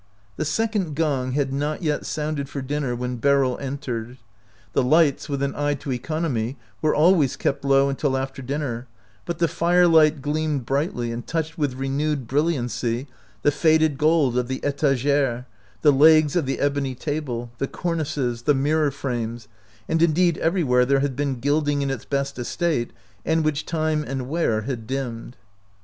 [0.35, 4.17] The second gong had not yet sounded for dinner when Beryl entered.
[4.73, 8.87] The lights, with an eye to economy, were always kept low until after dinner,
[9.27, 13.05] but the firelight gleamed brightly and touched with renewed brilliancy
[13.43, 15.45] the faded gold of the etagere,
[15.83, 19.47] the legs of the ebony table, the cornices, the mirror frames,
[19.87, 22.89] and indeed everywhere there had been gilding in its best estate,
[23.23, 25.37] and which time and wear had dimmed.